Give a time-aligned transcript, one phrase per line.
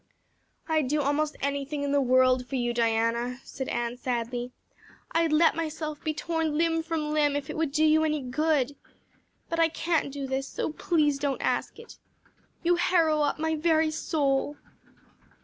[0.67, 4.51] "I'd do almost anything in the world for you, Diana," said Anne sadly.
[5.11, 8.75] "I'd let myself be torn limb from limb if it would do you any good.
[9.47, 11.99] But I can't do this, so please don't ask it.
[12.63, 14.57] You harrow up my very soul."